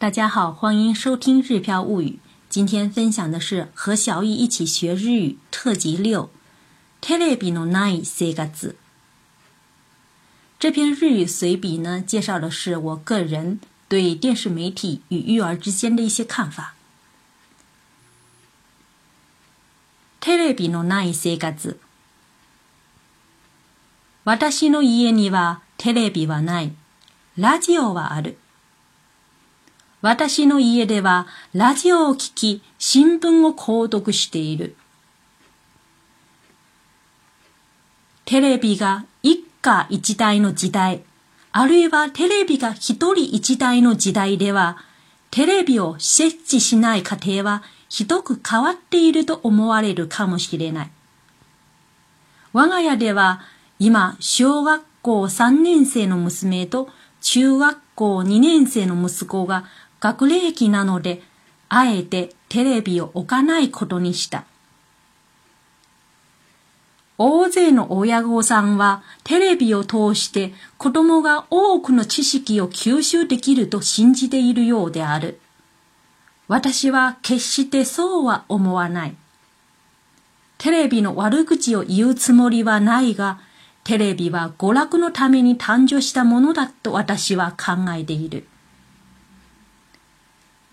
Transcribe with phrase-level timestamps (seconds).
[0.00, 2.10] 大家好，欢迎收听《日漂物语》。
[2.50, 6.28] 今天分享的是和小易一起学日语特辑六。
[7.00, 8.76] テレビのない生活。
[10.60, 13.58] 这篇日语随笔呢，介绍的是我个人
[13.88, 16.74] 对电视媒体与育儿之间的一些看法。
[20.20, 21.78] テレビのない生活。
[24.24, 26.72] 私の家にはテレビはない。
[27.38, 28.36] ラジオはある。
[30.01, 34.75] 私の家ではラジオを聞き、新聞を購読している。
[38.25, 41.03] テレビが一家一台の時代、
[41.51, 44.77] あるいはテレビが一人一台の時代では、
[45.29, 50.91] テレビを設置しない家庭はひどく変わっていると思われるかもしれない。
[52.53, 53.41] 我が家では
[53.77, 56.89] 今、小学校3年生の娘と
[57.21, 59.65] 中学校2年生の息子が
[60.01, 61.21] 学齢期なので、
[61.69, 64.43] あえてテレビを置かないことにした。
[67.17, 75.39] 大勢の親御さんはテレビを通して子供が多くの知識を吸収できると信じているようである。
[76.47, 79.15] 私は決してそうは思わない。
[80.57, 83.39] テレビの悪口を言うつもりはないが、
[83.83, 88.47] テレビは娯楽のために誕生したものだと私は考えている。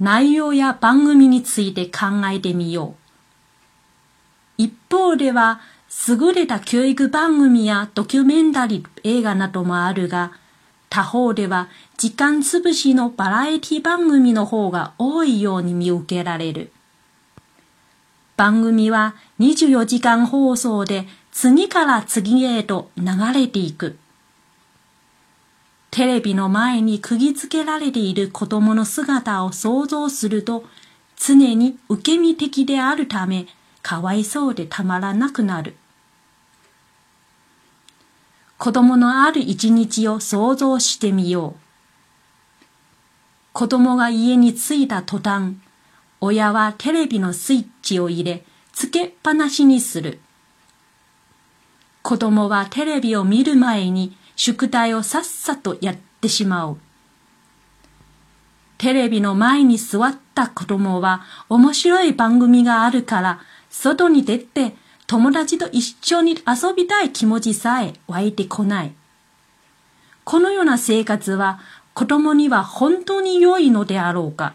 [0.00, 2.94] 内容や番組について考えてみよ
[4.58, 4.62] う。
[4.62, 5.60] 一方では、
[6.08, 10.32] 優れた教育番組やドキュメンタリー映画などもあるが、
[10.88, 16.72] 他方では時間潰しのバラエティ番組の方が多いように見受けられる。
[18.36, 23.04] 番組は24時間放送で次から次へと流
[23.34, 23.98] れていく。
[25.90, 30.64] テレビの前に釘付けられている子供の姿を想像すると、
[31.16, 33.46] 常に受け身的であるため、
[33.82, 35.74] かわいそうでたまらなくなる。
[38.56, 41.60] 子供のある一日を想像してみよう。
[43.52, 45.54] 子供が家に着いた途端、
[46.20, 50.20] 親はテレビのスイッチを入れ、つけっぱなしにする。
[52.02, 56.78] 子供はテレビを見る前に宿題をさっさとやってしまう。
[58.78, 61.20] テレビの前に座った子供は
[61.50, 64.74] 面白い番組があるから外に出て
[65.06, 68.94] 友達と一緒に遊びたい気持ちさえ湧いてこない。
[70.24, 71.60] このような生活は
[71.92, 74.54] 子供には本当に良いのであろうか。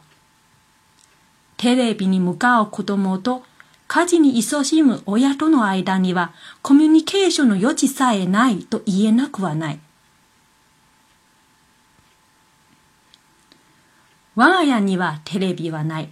[1.57, 3.43] テレビに向かう子供と
[3.87, 9.79] 家事に勤しむ親との間にはコミュニケーションの余地さえないと言えなくはない。
[14.35, 16.09] 我が家にはテレビはない。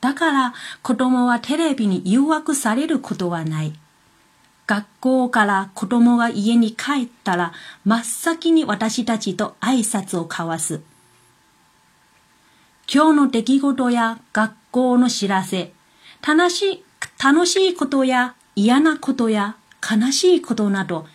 [0.00, 3.72] だから子供はテレビに誘惑されることはない。
[4.66, 7.52] 学校から子供が家に帰ったら
[7.84, 10.80] 真っ先に私たちと挨拶を交わす。
[12.92, 15.72] 今日の出来事や学校の知らせ、
[16.26, 16.83] 楽しい、
[17.24, 21.06] 楽しいことや嫌なことや悲しいことなど、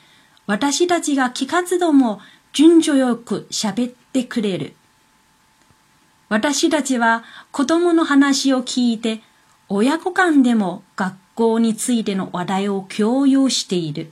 [0.47, 2.19] 私たちが聞かずとも
[2.51, 4.73] 順序よく喋ってくれる。
[6.27, 9.21] 私たちは子供の話を聞いて、
[9.67, 14.11] 親子間でも学校についての話題を共有している。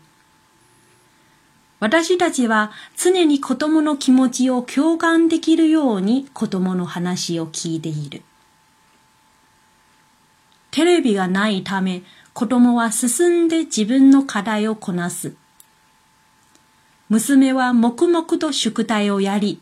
[1.79, 8.22] 私たちは常に子供の気持ちを共感できるように子供の話を聞いている。
[10.78, 15.34] テレビがないため子供は進んで自分の課題をこなす。
[17.10, 19.60] 娘は黙々と宿題をやり、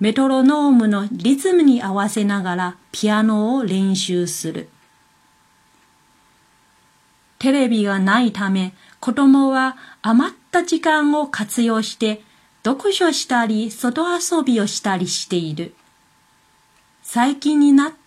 [0.00, 4.68] メトロノームのリズムに合わせながらピアノを練習する。
[7.38, 12.22] テレビがないため子供は余った時間を活用して
[12.64, 15.76] 読書したり外遊びをしたりしている。
[17.04, 18.05] 最近になって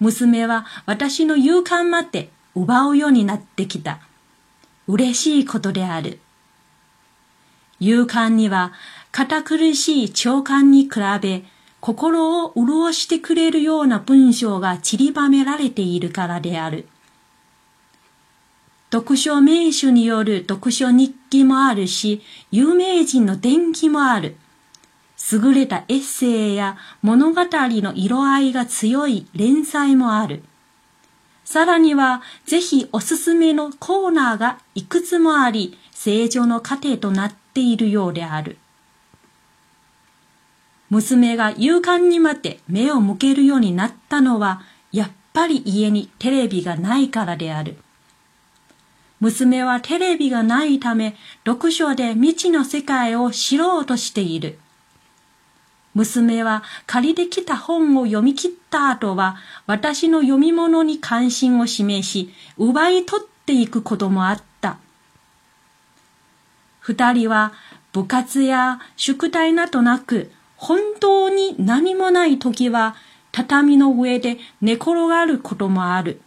[0.00, 4.00] 娘は私の勇敢まで奪うようになってきた。
[4.86, 6.20] 嬉しいことである。
[7.80, 8.72] 勇敢には
[9.10, 10.90] 堅苦しい長官に比
[11.20, 11.44] べ
[11.80, 16.86] 心を潤してくれるような文章が散りばめられているからである。
[18.92, 24.36] 読書名手による読書日記もあるし、有名人の伝記もある。
[25.30, 30.42] 優れたエッセイや物語の色合いが強い連載もある。
[31.44, 38.56] さらには、ぜひおすすめのコーナーがいくつもあり、成長の過程となっているようである。
[40.90, 47.76] 娘が勇敢にまで目を向けるようになったのは、やっぱり家にテレビがないからである。
[49.20, 51.16] 娘はテレビがないため、
[51.46, 54.58] 読書で未知の世界を知ろうとしている。
[55.94, 59.36] 娘は借りてきた本を読み切った後は、
[59.66, 64.78] 私の読み物に関心を示し、奪い取っていくこともあった。
[66.80, 67.52] 二人は
[67.92, 72.96] 部活や宿題などなく、本当に何もない時は、
[73.32, 76.20] 畳の上で寝転がることもある。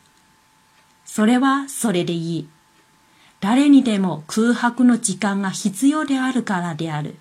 [1.06, 2.48] それはそれでいい。
[3.40, 7.16] 誰にでも空白の時間が必要であるからである。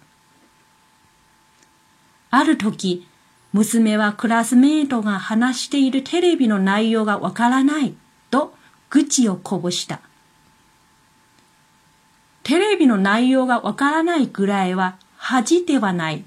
[2.37, 3.07] ある時、
[3.53, 7.95] 娘はクラスメイトが話しているテレビの内容がわからない
[8.33, 8.53] と
[8.91, 10.01] 愚痴をこぼした。
[12.43, 16.25] テレビの内容がわからないぐらいは恥ではない。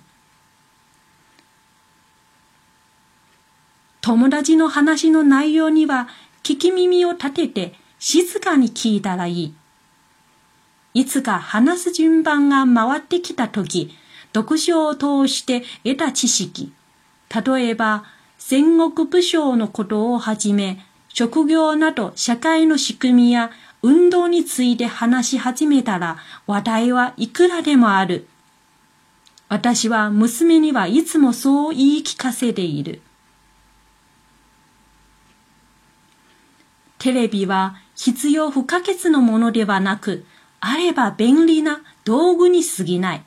[3.99, 6.07] 友達の話の内容には
[6.41, 9.53] 聞き耳を立てて静かに聞いたらいい。
[10.93, 13.93] いつか話す順番が回ってきたとき、
[14.33, 16.71] 読書を通して得た知識、
[17.45, 18.05] 例えば
[18.37, 23.51] 戦国武将のことをはじめ、職業など社会の仕組みや
[23.81, 28.27] 運動について話し始めたら話題はいくらでもある。
[29.49, 33.01] 私は娘にはいつもそう言い聞かせている。
[36.99, 40.25] テレビは必要不可欠のものではなく、
[40.59, 43.23] あれば便利な道具に過ぎない。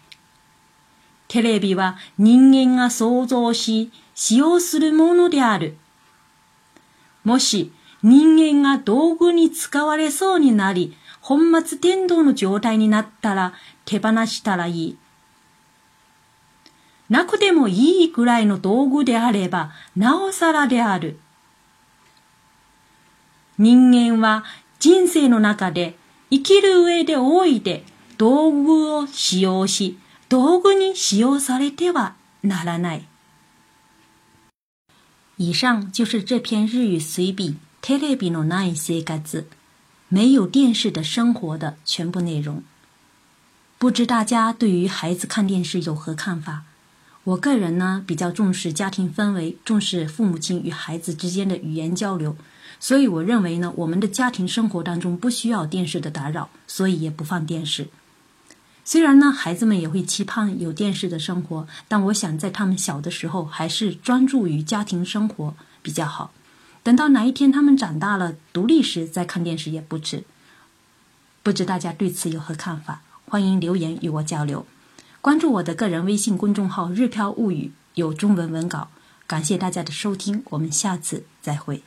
[1.31, 5.77] テレビは人間が想像し、使用するものである。
[7.23, 7.73] もし
[8.03, 13.53] 人間が道具に使われそうになり、本末転倒の状態になったら
[13.85, 14.99] 手放したらいい。
[17.09, 21.21] なくてもいいくらいの道具であれば、なおさらである。
[23.56, 24.43] 人間は
[24.81, 25.94] 人生の中で
[26.29, 27.85] 生きる上で多いで
[28.19, 29.97] 道具を使用し、
[30.30, 33.08] 道具に使用されてはならない。
[35.38, 37.50] 以上就是这篇日语随笔《
[37.82, 39.42] テレビのない生活》
[40.08, 42.64] 没有电视的生活的全部内容。
[43.78, 46.64] 不知大家对于孩子看电视有何看法？
[47.26, 52.38] 我个人呢比较重视家庭氛围，重视父母亲与孩子之间的语言交流，
[52.80, 57.90] 所以我认为呢，我们的家庭生活当中不需要电视的打扰，所以也不放电视。
[58.91, 66.33] 虽然呢，孩子们也会期盼有电视的生活，但我想在他们小的时候，还是专注于家庭生活比较好。
[66.83, 70.25] 等到哪一天他们长大了、独立时再看电视也不迟。
[71.45, 73.03] 不知大家对此有何看法？
[73.27, 74.67] 欢迎留言与我交流。
[75.21, 78.89] 关注我的个人微信公众号“日飘物语”，有中文文稿。
[79.29, 81.85] 感谢大家的收听，我们下次再会。